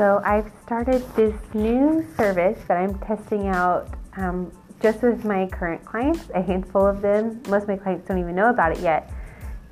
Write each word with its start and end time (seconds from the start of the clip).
So 0.00 0.22
I've 0.24 0.50
started 0.64 1.04
this 1.14 1.34
new 1.52 2.06
service 2.16 2.58
that 2.68 2.78
I'm 2.78 2.98
testing 3.00 3.48
out 3.48 3.86
um, 4.16 4.50
just 4.80 5.02
with 5.02 5.26
my 5.26 5.46
current 5.48 5.84
clients, 5.84 6.30
a 6.34 6.40
handful 6.40 6.86
of 6.86 7.02
them. 7.02 7.42
Most 7.50 7.64
of 7.64 7.68
my 7.68 7.76
clients 7.76 8.08
don't 8.08 8.18
even 8.18 8.34
know 8.34 8.48
about 8.48 8.72
it 8.72 8.78
yet. 8.78 9.12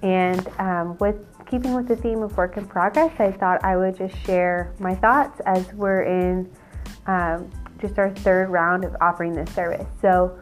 And 0.02 0.46
um, 0.58 0.98
with 0.98 1.16
keeping 1.46 1.72
with 1.72 1.88
the 1.88 1.96
theme 1.96 2.22
of 2.22 2.36
work 2.36 2.58
in 2.58 2.66
progress, 2.66 3.18
I 3.18 3.32
thought 3.32 3.64
I 3.64 3.78
would 3.78 3.96
just 3.96 4.14
share 4.26 4.74
my 4.78 4.94
thoughts 4.94 5.40
as 5.46 5.72
we're 5.72 6.02
in 6.02 6.54
um, 7.06 7.50
just 7.80 7.98
our 7.98 8.10
third 8.16 8.50
round 8.50 8.84
of 8.84 8.94
offering 9.00 9.32
this 9.32 9.50
service. 9.54 9.86
So, 10.02 10.38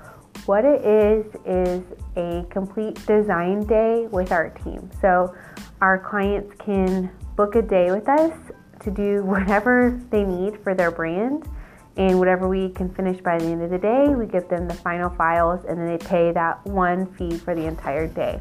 what 0.46 0.64
it 0.64 0.84
is 0.84 1.26
is 1.46 1.84
a 2.16 2.44
complete 2.50 2.94
design 3.07 3.64
day 3.66 4.08
with 4.11 4.32
our 4.32 4.50
team. 4.50 4.90
So, 5.00 5.32
our 5.80 5.96
clients 5.96 6.57
can 6.58 7.08
book 7.36 7.54
a 7.54 7.62
day 7.62 7.93
with 7.93 8.08
us 8.08 8.32
to 8.80 8.90
do 8.90 9.22
whatever 9.25 10.00
they 10.11 10.25
need 10.25 10.58
for 10.62 10.75
their 10.75 10.90
brand. 10.90 11.48
And 11.96 12.18
whatever 12.18 12.46
we 12.46 12.68
can 12.71 12.93
finish 12.93 13.22
by 13.22 13.39
the 13.39 13.46
end 13.46 13.62
of 13.62 13.71
the 13.71 13.79
day, 13.79 14.08
we 14.08 14.26
give 14.26 14.49
them 14.49 14.68
the 14.68 14.75
final 14.75 15.08
files 15.08 15.64
and 15.64 15.79
then 15.79 15.86
they 15.86 16.04
pay 16.04 16.30
that 16.32 16.64
one 16.66 17.07
fee 17.14 17.39
for 17.39 17.54
the 17.54 17.64
entire 17.64 18.07
day. 18.07 18.40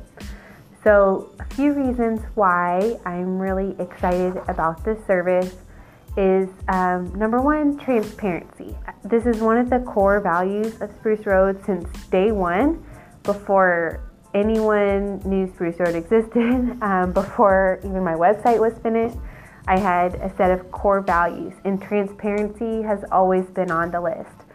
So, 0.83 1.31
a 1.39 1.45
few 1.55 1.71
reasons 1.73 2.21
why 2.35 2.99
I'm 3.05 3.39
really 3.39 3.75
excited 3.79 4.35
about 4.49 4.83
this 4.83 5.03
service 5.07 5.55
is 6.17 6.47
um, 6.67 7.13
number 7.15 7.41
one, 7.41 7.77
transparency. 7.77 8.75
This 9.03 9.25
is 9.25 9.41
one 9.41 9.57
of 9.57 9.69
the 9.69 9.79
core 9.79 10.19
values 10.19 10.79
of 10.81 10.91
Spruce 10.99 11.25
Road 11.25 11.63
since 11.65 11.87
day 12.07 12.31
one, 12.31 12.85
before 13.23 14.01
anyone 14.33 15.19
knew 15.25 15.47
Spruce 15.53 15.79
Road 15.79 15.95
existed, 15.95 16.77
um, 16.81 17.11
before 17.13 17.79
even 17.79 18.03
my 18.03 18.13
website 18.13 18.59
was 18.59 18.77
finished. 18.83 19.17
I 19.67 19.79
had 19.79 20.15
a 20.15 20.31
set 20.37 20.51
of 20.51 20.71
core 20.71 21.01
values, 21.01 21.53
and 21.63 21.81
transparency 21.81 22.83
has 22.83 23.03
always 23.11 23.45
been 23.45 23.71
on 23.71 23.91
the 23.91 23.99
list. 23.99 24.45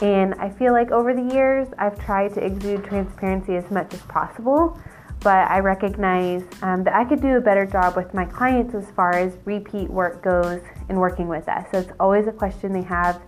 And 0.00 0.34
I 0.34 0.50
feel 0.50 0.72
like 0.72 0.90
over 0.90 1.14
the 1.14 1.34
years, 1.34 1.68
I've 1.78 1.98
tried 2.04 2.34
to 2.34 2.44
exude 2.44 2.84
transparency 2.84 3.56
as 3.56 3.70
much 3.70 3.94
as 3.94 4.00
possible, 4.02 4.78
but 5.20 5.50
I 5.50 5.60
recognize 5.60 6.42
um, 6.62 6.84
that 6.84 6.94
I 6.94 7.04
could 7.04 7.22
do 7.22 7.36
a 7.36 7.40
better 7.40 7.64
job 7.64 7.96
with 7.96 8.12
my 8.12 8.24
clients 8.24 8.74
as 8.74 8.90
far 8.90 9.14
as 9.14 9.38
repeat 9.44 9.88
work 9.88 10.22
goes 10.22 10.60
in 10.88 10.96
working 10.96 11.28
with 11.28 11.48
us. 11.48 11.66
So 11.72 11.78
it's 11.78 11.92
always 11.98 12.26
a 12.26 12.32
question 12.32 12.72
they 12.72 12.82
have, 12.82 13.22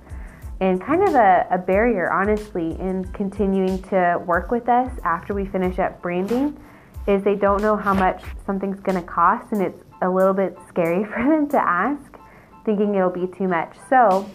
and 0.61 0.83
kind 0.83 1.09
of 1.09 1.15
a, 1.15 1.47
a 1.51 1.59
barrier, 1.59 2.13
honestly, 2.13 2.79
in 2.81 3.05
continuing 3.13 3.81
to 3.85 4.23
work 4.27 4.51
with 4.51 4.69
us 4.69 4.93
after 5.05 5.35
we 5.35 5.47
finish 5.47 5.79
up 5.79 6.03
branding. 6.03 6.59
Is 7.07 7.25
they 7.25 7.37
don't 7.37 7.63
know 7.63 7.75
how 7.75 7.95
much 7.95 8.23
something's 8.45 8.81
going 8.81 9.01
to 9.01 9.07
cost, 9.07 9.53
and 9.53 9.63
it's 9.63 9.83
a 10.03 10.09
little 10.09 10.35
bit 10.35 10.57
scary 10.69 11.05
for 11.13 11.23
them 11.23 11.49
to 11.51 11.59
ask, 11.59 12.19
thinking 12.65 12.95
it'll 12.95 13.11
be 13.11 13.27
too 13.37 13.49
much. 13.49 13.77
So 13.89 14.29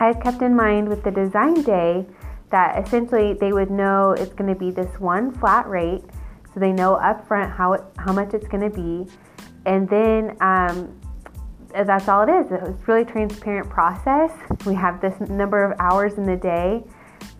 I've 0.00 0.20
kept 0.20 0.42
in 0.42 0.56
mind 0.56 0.88
with 0.88 1.04
the 1.04 1.10
design 1.10 1.62
day 1.62 2.06
that 2.50 2.84
essentially 2.84 3.34
they 3.34 3.52
would 3.52 3.70
know 3.70 4.12
it's 4.12 4.32
going 4.34 4.52
to 4.52 4.58
be 4.58 4.70
this 4.70 5.00
one 5.00 5.32
flat 5.32 5.68
rate, 5.68 6.02
so 6.52 6.60
they 6.60 6.72
know 6.72 6.96
upfront 6.96 7.54
how 7.54 7.72
it, 7.74 7.82
how 7.96 8.12
much 8.12 8.34
it's 8.34 8.46
going 8.48 8.70
to 8.70 8.76
be, 8.76 9.10
and 9.64 9.88
then 9.88 10.36
um, 10.40 11.00
that's 11.72 12.08
all 12.08 12.28
it 12.28 12.30
is. 12.30 12.46
It's 12.50 12.88
really 12.88 13.04
transparent 13.04 13.70
process. 13.70 14.30
We 14.66 14.74
have 14.74 15.00
this 15.00 15.18
number 15.28 15.64
of 15.64 15.78
hours 15.80 16.14
in 16.14 16.24
the 16.24 16.36
day, 16.36 16.84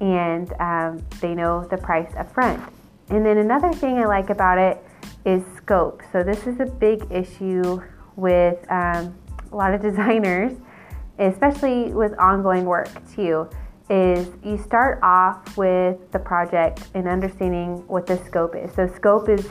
and 0.00 0.52
um, 0.60 1.04
they 1.20 1.34
know 1.34 1.66
the 1.70 1.76
price 1.76 2.10
upfront. 2.12 2.66
And 3.10 3.26
then 3.26 3.38
another 3.38 3.72
thing 3.72 3.98
I 3.98 4.06
like 4.06 4.30
about 4.30 4.58
it 4.58 4.82
is 5.24 5.42
scope. 5.56 6.02
So 6.12 6.22
this 6.22 6.46
is 6.46 6.60
a 6.60 6.66
big 6.66 7.06
issue 7.10 7.80
with 8.16 8.58
um, 8.70 9.14
a 9.50 9.56
lot 9.56 9.74
of 9.74 9.82
designers, 9.88 10.52
especially 11.18 11.92
with 11.92 12.12
ongoing 12.18 12.64
work 12.64 12.88
too. 13.14 13.48
Is 13.90 14.28
you 14.42 14.56
start 14.56 15.00
off 15.02 15.56
with 15.56 16.10
the 16.12 16.18
project 16.18 16.88
and 16.94 17.06
understanding 17.06 17.86
what 17.88 18.06
the 18.06 18.16
scope 18.24 18.54
is. 18.54 18.72
So 18.74 18.86
scope 18.86 19.28
is 19.28 19.46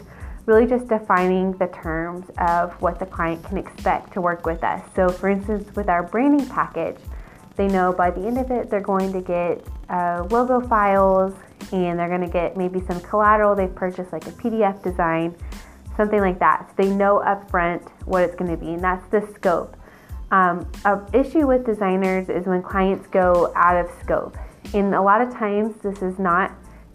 really 0.45 0.65
just 0.65 0.87
defining 0.87 1.51
the 1.57 1.67
terms 1.67 2.25
of 2.39 2.73
what 2.81 2.97
the 2.97 3.05
client 3.05 3.43
can 3.43 3.57
expect 3.57 4.13
to 4.13 4.21
work 4.21 4.45
with 4.45 4.63
us. 4.63 4.81
So 4.95 5.09
for 5.09 5.29
instance, 5.29 5.75
with 5.75 5.89
our 5.89 6.01
branding 6.03 6.47
package, 6.47 6.97
they 7.55 7.67
know 7.67 7.93
by 7.93 8.09
the 8.09 8.25
end 8.25 8.37
of 8.37 8.49
it 8.49 8.69
they're 8.69 8.79
going 8.79 9.13
to 9.13 9.21
get 9.21 9.67
uh, 9.89 10.25
logo 10.31 10.59
files 10.67 11.33
and 11.71 11.99
they're 11.99 12.09
going 12.09 12.21
to 12.21 12.27
get 12.27 12.57
maybe 12.57 12.81
some 12.81 12.99
collateral 13.01 13.55
they've 13.55 13.73
purchased 13.73 14.11
like 14.11 14.27
a 14.27 14.31
PDF 14.31 14.83
design 14.83 15.35
something 15.97 16.19
like 16.19 16.39
that. 16.39 16.67
So 16.69 16.83
they 16.83 16.89
know 16.89 17.21
upfront 17.25 17.87
what 18.05 18.23
it's 18.23 18.35
going 18.35 18.51
to 18.51 18.57
be, 18.57 18.73
and 18.73 18.83
that's 18.83 19.07
the 19.09 19.27
scope. 19.35 19.77
Um, 20.31 20.65
issue 21.13 21.45
with 21.45 21.65
designers 21.65 22.29
is 22.29 22.45
when 22.45 22.63
clients 22.63 23.07
go 23.07 23.51
out 23.55 23.77
of 23.77 23.91
scope. 24.01 24.37
And 24.73 24.95
a 24.95 25.01
lot 25.01 25.21
of 25.21 25.33
times, 25.33 25.75
this 25.81 26.01
is 26.01 26.17
not 26.17 26.51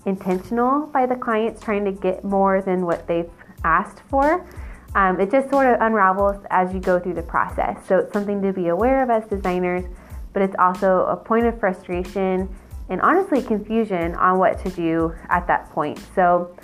intentional 0.06 0.86
by 0.86 1.04
the 1.04 1.16
clients 1.16 1.60
trying 1.60 1.84
to 1.84 1.92
get 1.92 2.24
more 2.24 2.62
than 2.62 2.86
what 2.86 3.06
they've 3.06 3.30
asked 3.64 4.00
for. 4.08 4.46
Um, 4.94 5.20
it 5.20 5.30
just 5.30 5.50
sort 5.50 5.66
of 5.66 5.80
unravels 5.80 6.42
as 6.48 6.72
you 6.72 6.80
go 6.80 6.98
through 6.98 7.14
the 7.14 7.22
process. 7.22 7.76
So 7.86 7.98
it's 7.98 8.12
something 8.12 8.40
to 8.40 8.52
be 8.52 8.68
aware 8.68 9.02
of 9.02 9.10
as 9.10 9.28
designers, 9.28 9.84
but 10.32 10.40
it's 10.40 10.56
also 10.58 11.04
a 11.06 11.16
point 11.16 11.44
of 11.44 11.60
frustration 11.60 12.48
and 12.88 13.00
honestly 13.00 13.42
confusion 13.42 14.14
on 14.14 14.38
what 14.38 14.62
to 14.64 14.70
do 14.70 15.14
at 15.28 15.46
that 15.46 15.70
point. 15.70 16.00
So 16.14 16.56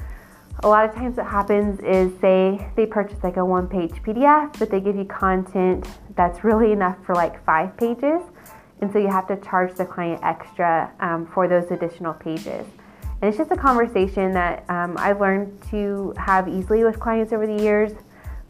a 0.62 0.68
lot 0.68 0.88
of 0.88 0.94
times 0.94 1.16
what 1.16 1.26
happens 1.26 1.80
is 1.80 2.12
say 2.20 2.68
they 2.76 2.86
purchase 2.86 3.22
like 3.22 3.36
a 3.36 3.44
one 3.44 3.66
page 3.66 3.92
PDF, 4.02 4.58
but 4.58 4.70
they 4.70 4.80
give 4.80 4.96
you 4.96 5.04
content 5.04 5.88
that's 6.14 6.44
really 6.44 6.72
enough 6.72 6.96
for 7.04 7.14
like 7.14 7.44
five 7.44 7.76
pages. 7.76 8.22
And 8.80 8.92
so 8.92 8.98
you 8.98 9.08
have 9.08 9.26
to 9.28 9.36
charge 9.36 9.74
the 9.74 9.84
client 9.84 10.20
extra 10.22 10.92
um, 11.00 11.26
for 11.26 11.48
those 11.48 11.70
additional 11.70 12.14
pages. 12.14 12.66
And 13.22 13.28
it's 13.28 13.38
just 13.38 13.52
a 13.52 13.56
conversation 13.56 14.32
that 14.32 14.68
um, 14.68 14.96
I've 14.98 15.20
learned 15.20 15.62
to 15.70 16.12
have 16.16 16.48
easily 16.48 16.82
with 16.82 16.98
clients 16.98 17.32
over 17.32 17.46
the 17.46 17.62
years, 17.62 17.92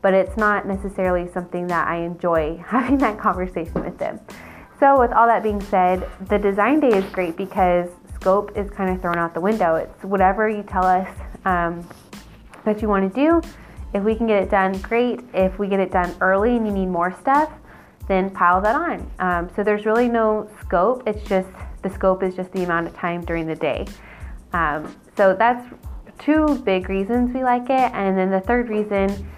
but 0.00 0.14
it's 0.14 0.36
not 0.38 0.66
necessarily 0.66 1.30
something 1.30 1.66
that 1.66 1.86
I 1.86 1.96
enjoy 1.96 2.56
having 2.66 2.98
that 2.98 3.18
conversation 3.18 3.84
with 3.84 3.98
them. 3.98 4.18
So, 4.82 4.98
with 4.98 5.12
all 5.12 5.28
that 5.28 5.44
being 5.44 5.60
said, 5.60 6.10
the 6.28 6.40
design 6.40 6.80
day 6.80 6.88
is 6.88 7.04
great 7.12 7.36
because 7.36 7.88
scope 8.16 8.58
is 8.58 8.68
kind 8.68 8.90
of 8.90 9.00
thrown 9.00 9.16
out 9.16 9.32
the 9.32 9.40
window. 9.40 9.76
It's 9.76 10.02
whatever 10.02 10.48
you 10.48 10.64
tell 10.64 10.84
us 10.84 11.08
um, 11.44 11.88
that 12.64 12.82
you 12.82 12.88
want 12.88 13.14
to 13.14 13.20
do. 13.20 13.48
If 13.94 14.02
we 14.02 14.16
can 14.16 14.26
get 14.26 14.42
it 14.42 14.50
done, 14.50 14.76
great. 14.78 15.20
If 15.34 15.56
we 15.60 15.68
get 15.68 15.78
it 15.78 15.92
done 15.92 16.12
early 16.20 16.56
and 16.56 16.66
you 16.66 16.72
need 16.72 16.86
more 16.86 17.16
stuff, 17.20 17.52
then 18.08 18.28
pile 18.30 18.60
that 18.60 18.74
on. 18.74 19.08
Um, 19.20 19.48
so 19.54 19.62
there's 19.62 19.86
really 19.86 20.08
no 20.08 20.50
scope. 20.60 21.04
It's 21.06 21.22
just 21.28 21.46
the 21.82 21.90
scope 21.90 22.24
is 22.24 22.34
just 22.34 22.50
the 22.50 22.64
amount 22.64 22.88
of 22.88 22.96
time 22.96 23.24
during 23.24 23.46
the 23.46 23.54
day. 23.54 23.86
Um, 24.52 24.96
so 25.16 25.36
that's 25.38 25.64
two 26.18 26.58
big 26.64 26.88
reasons 26.88 27.32
we 27.32 27.44
like 27.44 27.70
it. 27.70 27.92
And 27.94 28.18
then 28.18 28.32
the 28.32 28.40
third 28.40 28.68
reason 28.68 29.30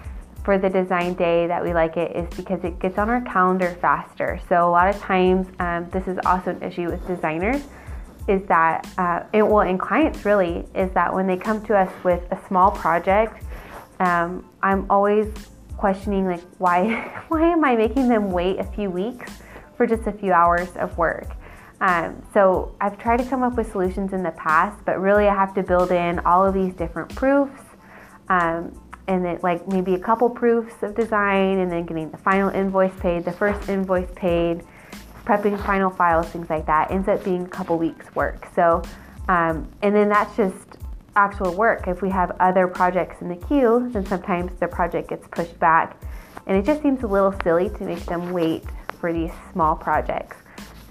for 0.44 0.58
the 0.58 0.68
design 0.68 1.14
day 1.14 1.46
that 1.46 1.64
we 1.64 1.72
like 1.72 1.96
it 1.96 2.14
is 2.14 2.28
because 2.36 2.62
it 2.64 2.78
gets 2.78 2.98
on 2.98 3.08
our 3.08 3.22
calendar 3.22 3.76
faster. 3.80 4.38
So 4.48 4.68
a 4.68 4.70
lot 4.70 4.94
of 4.94 5.00
times, 5.00 5.46
um, 5.58 5.88
this 5.90 6.06
is 6.06 6.18
also 6.26 6.50
an 6.50 6.62
issue 6.62 6.90
with 6.90 7.06
designers 7.06 7.62
is 8.28 8.42
that, 8.48 8.86
uh, 8.96 9.22
it, 9.32 9.42
well, 9.42 9.60
and 9.60 9.78
clients 9.78 10.24
really, 10.24 10.66
is 10.74 10.90
that 10.92 11.12
when 11.12 11.26
they 11.26 11.36
come 11.36 11.64
to 11.66 11.76
us 11.76 11.92
with 12.04 12.22
a 12.30 12.38
small 12.48 12.70
project, 12.70 13.42
um, 14.00 14.48
I'm 14.62 14.86
always 14.90 15.32
questioning 15.76 16.26
like 16.26 16.42
why 16.58 17.24
why 17.28 17.50
am 17.50 17.64
I 17.64 17.76
making 17.76 18.08
them 18.08 18.30
wait 18.30 18.58
a 18.58 18.64
few 18.64 18.90
weeks 18.90 19.30
for 19.76 19.86
just 19.86 20.06
a 20.06 20.12
few 20.12 20.32
hours 20.32 20.68
of 20.76 20.96
work? 20.96 21.36
Um, 21.80 22.22
so 22.32 22.74
I've 22.80 22.96
tried 22.98 23.18
to 23.18 23.24
come 23.24 23.42
up 23.42 23.56
with 23.56 23.70
solutions 23.70 24.12
in 24.12 24.22
the 24.22 24.30
past, 24.30 24.82
but 24.84 25.00
really 25.00 25.28
I 25.28 25.34
have 25.34 25.54
to 25.54 25.62
build 25.62 25.90
in 25.90 26.20
all 26.20 26.46
of 26.46 26.54
these 26.54 26.72
different 26.74 27.14
proofs, 27.14 27.60
um, 28.28 28.80
and 29.06 29.24
then 29.24 29.38
like 29.42 29.66
maybe 29.68 29.94
a 29.94 29.98
couple 29.98 30.30
proofs 30.30 30.82
of 30.82 30.94
design, 30.94 31.58
and 31.58 31.70
then 31.70 31.84
getting 31.84 32.10
the 32.10 32.18
final 32.18 32.48
invoice 32.50 32.94
paid, 33.00 33.24
the 33.24 33.32
first 33.32 33.68
invoice 33.68 34.08
paid, 34.14 34.62
prepping 35.24 35.62
final 35.64 35.90
files, 35.90 36.26
things 36.28 36.48
like 36.50 36.66
that, 36.66 36.90
ends 36.90 37.08
up 37.08 37.24
being 37.24 37.44
a 37.44 37.48
couple 37.48 37.78
weeks 37.78 38.14
work. 38.14 38.48
So, 38.54 38.82
um, 39.28 39.68
and 39.82 39.94
then 39.94 40.08
that's 40.08 40.36
just 40.36 40.78
actual 41.16 41.54
work. 41.54 41.86
If 41.86 42.02
we 42.02 42.10
have 42.10 42.36
other 42.40 42.66
projects 42.66 43.20
in 43.20 43.28
the 43.28 43.36
queue, 43.36 43.88
then 43.92 44.04
sometimes 44.06 44.52
the 44.60 44.68
project 44.68 45.10
gets 45.10 45.26
pushed 45.28 45.58
back. 45.58 46.00
And 46.46 46.56
it 46.56 46.66
just 46.66 46.82
seems 46.82 47.02
a 47.02 47.06
little 47.06 47.34
silly 47.42 47.70
to 47.70 47.84
make 47.84 48.04
them 48.04 48.32
wait 48.32 48.64
for 49.00 49.12
these 49.12 49.30
small 49.52 49.76
projects. 49.76 50.36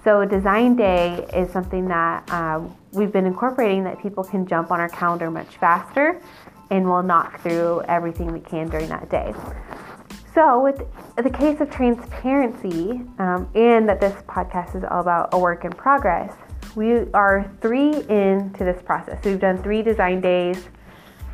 So, 0.03 0.25
design 0.25 0.75
day 0.75 1.25
is 1.33 1.51
something 1.51 1.87
that 1.87 2.29
um, 2.29 2.75
we've 2.91 3.11
been 3.11 3.25
incorporating 3.25 3.85
that 3.85 4.01
people 4.01 4.23
can 4.23 4.45
jump 4.45 4.69
on 4.69 4.79
our 4.79 4.89
calendar 4.89 5.31
much 5.31 5.57
faster 5.57 6.21
and 6.69 6.85
we'll 6.85 7.03
knock 7.03 7.41
through 7.41 7.81
everything 7.87 8.31
we 8.31 8.39
can 8.39 8.69
during 8.69 8.89
that 8.89 9.09
day. 9.09 9.33
So, 10.33 10.63
with 10.63 10.81
the 11.15 11.29
case 11.29 11.61
of 11.61 11.69
transparency, 11.69 13.01
um, 13.19 13.47
and 13.53 13.87
that 13.87 14.01
this 14.01 14.19
podcast 14.23 14.75
is 14.75 14.83
all 14.83 14.99
about 14.99 15.29
a 15.33 15.37
work 15.37 15.63
in 15.63 15.71
progress, 15.71 16.33
we 16.75 17.11
are 17.13 17.51
three 17.61 17.93
into 18.09 18.63
this 18.63 18.81
process. 18.81 19.23
We've 19.23 19.39
done 19.39 19.61
three 19.61 19.83
design 19.83 20.21
days, 20.21 20.69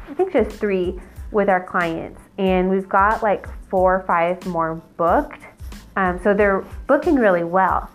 I 0.09 0.13
think 0.15 0.33
just 0.33 0.51
three 0.51 0.99
with 1.31 1.47
our 1.47 1.63
clients, 1.63 2.19
and 2.37 2.69
we've 2.69 2.89
got 2.89 3.23
like 3.23 3.47
four 3.69 3.95
or 3.95 4.03
five 4.03 4.45
more 4.45 4.75
booked. 4.97 5.43
Um, 5.95 6.19
so 6.21 6.33
they're 6.33 6.65
booking 6.87 7.15
really 7.15 7.45
well. 7.45 7.89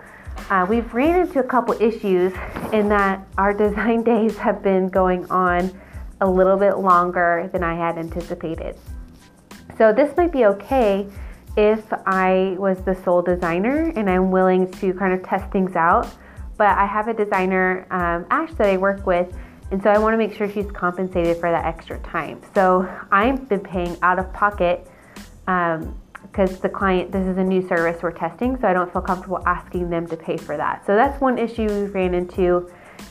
Uh, 0.48 0.66
we've 0.69 0.92
ran 0.94 1.20
into 1.20 1.40
a 1.40 1.44
couple 1.44 1.75
issues 1.82 2.32
in 2.72 2.88
that 2.88 3.26
our 3.36 3.52
design 3.66 4.02
days 4.02 4.38
have 4.38 4.62
been 4.62 4.88
going 4.88 5.31
on 5.31 5.78
a 6.20 6.28
little 6.28 6.56
bit 6.56 6.78
longer 6.78 7.49
than 7.52 7.62
I 7.62 7.75
had 7.75 7.99
anticipated. 7.99 8.76
So 9.78 9.93
this 9.93 10.16
might 10.16 10.32
be 10.32 10.44
okay 10.46 11.06
if 11.56 11.84
I 12.06 12.56
was 12.58 12.81
the 12.82 12.94
sole 13.05 13.22
designer 13.22 13.93
and 13.96 14.08
I'm 14.08 14.31
willing 14.31 14.70
to 14.72 14.94
kind 14.94 15.12
of 15.12 15.22
test 15.26 15.50
things 15.50 15.76
out. 15.76 16.08
But 16.56 16.78
I 16.78 16.87
have 16.87 17.08
a 17.08 17.14
designer, 17.14 17.87
um, 17.90 18.26
Ash, 18.31 18.52
that 18.55 18.69
I 18.69 18.76
work 18.76 19.06
with, 19.06 19.37
and 19.72 19.82
so 19.82 19.90
I 19.90 19.99
want 19.99 20.14
to 20.14 20.19
make 20.19 20.34
sure 20.37 20.49
she's 20.49 20.70
compensated 20.70 21.38
for 21.38 21.50
that 21.50 21.64
extra 21.64 21.99
time. 22.00 22.40
So 22.55 22.88
I've 23.10 23.49
been 23.49 23.60
paying 23.60 23.96
out 24.02 24.20
of 24.20 24.32
pocket 24.32 24.88
because 25.44 26.50
um, 26.50 26.58
the 26.62 26.69
client, 26.69 27.10
this 27.10 27.26
is 27.26 27.38
a 27.38 27.43
new 27.43 27.67
service 27.67 28.00
we're 28.02 28.12
testing, 28.12 28.56
so 28.60 28.69
I 28.69 28.72
don't 28.72 28.93
feel 28.93 29.02
comfortable 29.02 29.43
asking 29.46 29.90
them 29.90 30.06
to 30.06 30.17
pay 30.17 30.37
for 30.37 30.56
that. 30.56 30.87
So 30.87 30.94
that's 30.94 31.20
one 31.20 31.38
issue 31.38 31.67
we 31.67 31.87
ran 31.90 32.14
into, 32.14 32.70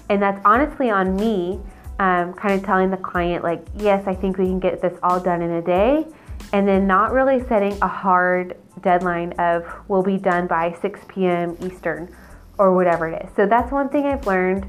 and 0.10 0.22
that's 0.22 0.40
honestly 0.46 0.90
on 0.90 1.18
me. 1.18 1.60
Um, 2.00 2.34
kind 2.34 2.56
of 2.60 2.66
telling 2.66 2.90
the 2.90 2.98
client, 2.98 3.44
like, 3.44 3.66
yes, 3.78 4.08
I 4.08 4.16
think 4.16 4.38
we 4.38 4.46
can 4.46 4.60
get 4.60 4.82
this 4.82 4.98
all 5.04 5.20
done 5.20 5.42
in 5.42 5.52
a 5.52 5.62
day 5.62 6.06
and 6.52 6.68
then 6.68 6.88
not 6.88 7.12
really 7.12 7.46
setting 7.48 7.78
a 7.82 7.88
hard 7.88 8.58
deadline 8.82 9.32
of 9.34 9.66
will 9.88 10.04
be 10.04 10.18
done 10.18 10.48
by 10.48 10.76
6 10.82 11.00
p.m. 11.08 11.58
Eastern 11.62 12.14
or 12.58 12.76
whatever 12.76 13.08
it 13.08 13.24
is. 13.24 13.30
So 13.36 13.46
that's 13.46 13.72
one 13.72 13.90
thing 13.90 14.06
I've 14.06 14.26
learned 14.26 14.66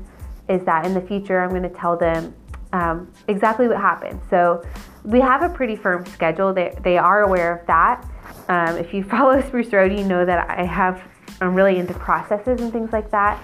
is 0.49 0.65
that 0.65 0.87
in 0.87 0.94
the 0.94 1.00
future 1.00 1.41
I'm 1.41 1.50
going 1.50 1.62
to 1.62 1.69
tell 1.71 1.97
them 1.97 2.35
um, 2.73 3.12
exactly 3.29 3.69
what 3.69 3.79
happened. 3.79 4.20
So 4.31 4.62
we 5.05 5.20
have 5.20 5.43
a 5.43 5.49
pretty 5.49 5.77
firm 5.77 6.06
schedule. 6.06 6.53
They, 6.53 6.75
they 6.82 6.99
are 6.99 7.23
aware 7.23 7.59
of 7.59 7.67
that. 7.67 8.06
Um, 8.49 8.77
if 8.77 8.93
you 8.93 9.03
follow 9.11 9.41
Spruce 9.41 9.73
Road, 9.73 9.93
you 9.93 10.05
know 10.05 10.25
that 10.25 10.50
I 10.50 10.65
have 10.65 11.03
I'm 11.41 11.55
really 11.55 11.79
into 11.79 11.94
processes 11.94 12.61
and 12.61 12.73
things 12.73 12.93
like 12.93 13.11
that. 13.11 13.43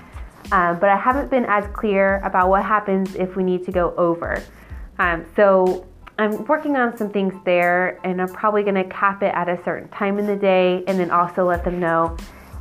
Um, 0.53 0.79
but 0.79 0.89
I 0.89 0.97
haven't 0.97 1.31
been 1.31 1.45
as 1.47 1.65
clear 1.73 2.21
about 2.25 2.49
what 2.49 2.65
happens 2.65 3.15
if 3.15 3.37
we 3.37 3.45
need 3.45 3.65
to 3.67 3.73
go 3.73 3.95
over. 3.97 4.43
Um, 4.99 5.25
so 5.37 5.87
I'm 6.19 6.45
working 6.45 6.77
on 6.77 6.97
some 6.97 7.11
things 7.11 7.35
there, 7.45 7.99
and 8.05 8.21
I'm 8.21 8.29
probably 8.29 8.63
going 8.63 8.75
to 8.75 8.85
cap 8.85 9.23
it 9.23 9.35
at 9.35 9.49
a 9.49 9.63
certain 9.65 9.89
time 9.89 10.19
in 10.19 10.27
the 10.27 10.37
day, 10.37 10.85
and 10.87 10.99
then 10.99 11.11
also 11.11 11.47
let 11.47 11.65
them 11.65 11.81
know, 11.81 12.17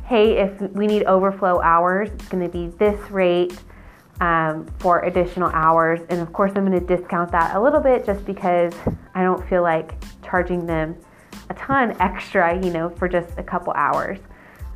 hey, 0.06 0.38
if 0.38 0.60
we 0.72 0.86
need 0.86 1.04
overflow 1.04 1.60
hours, 1.60 2.08
it's 2.10 2.28
going 2.28 2.42
to 2.42 2.48
be 2.48 2.68
this 2.78 2.98
rate 3.10 3.58
um, 4.20 4.66
for 4.78 5.04
additional 5.04 5.50
hours. 5.50 6.00
And 6.08 6.20
of 6.20 6.32
course, 6.32 6.52
I'm 6.54 6.66
going 6.66 6.78
to 6.78 6.96
discount 6.96 7.30
that 7.32 7.54
a 7.54 7.60
little 7.60 7.80
bit 7.80 8.06
just 8.06 8.24
because 8.24 8.72
I 9.14 9.22
don't 9.22 9.46
feel 9.48 9.62
like 9.62 9.92
charging 10.22 10.66
them 10.66 10.96
a 11.48 11.54
ton 11.54 11.96
extra, 12.00 12.54
you 12.64 12.72
know, 12.72 12.88
for 12.88 13.08
just 13.08 13.28
a 13.38 13.42
couple 13.42 13.72
hours. 13.74 14.18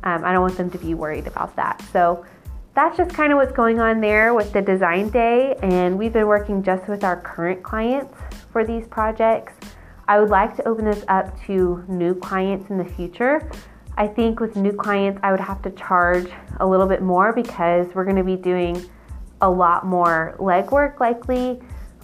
Um, 0.03 0.23
I 0.23 0.31
don't 0.31 0.41
want 0.41 0.57
them 0.57 0.69
to 0.69 0.77
be 0.77 0.93
worried 0.93 1.25
about 1.25 1.55
that. 1.55 1.83
So 1.91 2.25
that's 2.75 2.97
just 2.97 3.15
kind 3.15 3.31
of 3.31 3.37
what's 3.37 3.53
going 3.53 3.79
on 3.79 4.01
there 4.01 4.33
with 4.33 4.51
the 4.51 4.61
design 4.61 5.09
day. 5.09 5.55
And 5.63 5.97
we've 5.97 6.11
been 6.11 6.27
working 6.27 6.61
just 6.61 6.87
with 6.89 7.05
our 7.05 7.19
current 7.21 7.63
clients 7.63 8.13
for 8.51 8.65
these 8.65 8.85
projects. 8.87 9.53
I 10.09 10.19
would 10.19 10.29
like 10.29 10.55
to 10.57 10.67
open 10.67 10.85
this 10.85 11.03
up 11.07 11.39
to 11.45 11.83
new 11.87 12.13
clients 12.13 12.69
in 12.69 12.77
the 12.77 12.85
future. 12.85 13.49
I 13.97 14.07
think 14.07 14.41
with 14.41 14.57
new 14.57 14.73
clients, 14.73 15.21
I 15.23 15.31
would 15.31 15.39
have 15.39 15.61
to 15.61 15.71
charge 15.71 16.29
a 16.59 16.67
little 16.67 16.85
bit 16.85 17.01
more 17.01 17.31
because 17.31 17.87
we're 17.95 18.03
going 18.03 18.17
to 18.17 18.25
be 18.25 18.35
doing 18.35 18.85
a 19.41 19.49
lot 19.49 19.85
more 19.85 20.35
legwork 20.37 20.99
likely 20.99 21.61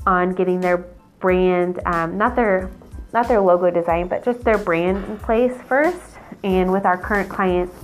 on 0.08 0.34
getting 0.34 0.62
their 0.62 0.86
brand, 1.20 1.82
um, 1.86 2.18
not 2.18 2.36
their 2.36 2.72
not 3.14 3.28
their 3.28 3.42
logo 3.42 3.70
design, 3.70 4.08
but 4.08 4.24
just 4.24 4.42
their 4.46 4.58
brand 4.58 5.04
in 5.04 5.20
place 5.20 5.52
first. 5.68 6.00
And 6.46 6.72
with 6.72 6.86
our 6.86 6.98
current 6.98 7.30
clients, 7.30 7.76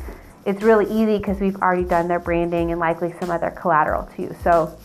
it's 0.48 0.64
really 0.64 0.86
easy 0.86 1.18
because 1.18 1.42
we've 1.42 1.58
already 1.58 1.84
done 1.84 2.08
their 2.08 2.22
branding 2.22 2.72
and 2.72 2.80
likely 2.80 3.14
some 3.20 3.30
other 3.30 3.52
collateral 3.52 4.10
too. 4.16 4.34
So, 4.46 4.80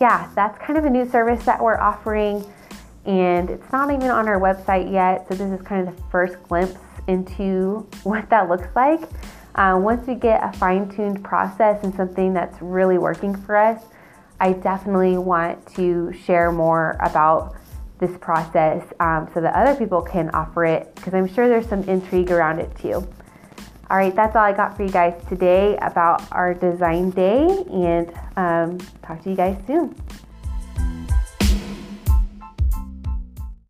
yeah, 0.00 0.28
that's 0.34 0.58
kind 0.58 0.76
of 0.76 0.84
a 0.84 0.90
new 0.90 1.08
service 1.08 1.44
that 1.44 1.62
we're 1.62 1.78
offering 1.78 2.44
and 3.06 3.50
it's 3.50 3.70
not 3.70 3.92
even 3.92 4.10
on 4.10 4.26
our 4.26 4.40
website 4.40 4.90
yet. 4.90 5.28
So 5.28 5.34
this 5.36 5.60
is 5.60 5.64
kind 5.64 5.88
of 5.88 5.94
the 5.94 6.02
first 6.10 6.42
glimpse 6.48 6.80
into 7.06 7.86
what 8.02 8.28
that 8.30 8.48
looks 8.48 8.66
like. 8.74 9.08
Uh, 9.54 9.78
once 9.80 10.04
we 10.08 10.16
get 10.16 10.42
a 10.42 10.52
fine-tuned 10.58 11.22
process 11.22 11.84
and 11.84 11.94
something 11.94 12.34
that's 12.34 12.60
really 12.60 12.98
working 12.98 13.36
for 13.36 13.56
us, 13.56 13.80
I 14.40 14.54
definitely 14.54 15.16
want 15.18 15.64
to 15.76 16.12
share 16.24 16.50
more 16.50 16.96
about 17.00 17.54
this 18.00 18.10
process 18.18 18.82
um, 18.98 19.30
so 19.32 19.40
that 19.40 19.54
other 19.54 19.78
people 19.78 20.02
can 20.02 20.30
offer 20.30 20.64
it 20.64 20.92
because 20.96 21.14
I'm 21.14 21.32
sure 21.32 21.48
there's 21.48 21.68
some 21.68 21.84
intrigue 21.84 22.32
around 22.32 22.58
it 22.58 22.76
too. 22.76 23.06
All 23.94 24.00
right, 24.00 24.12
that's 24.12 24.34
all 24.34 24.42
I 24.42 24.52
got 24.52 24.76
for 24.76 24.82
you 24.82 24.90
guys 24.90 25.14
today 25.28 25.76
about 25.76 26.26
our 26.32 26.52
design 26.52 27.10
day, 27.10 27.46
and 27.70 28.12
um, 28.36 28.78
talk 29.02 29.22
to 29.22 29.30
you 29.30 29.36
guys 29.36 29.56
soon. 29.68 29.94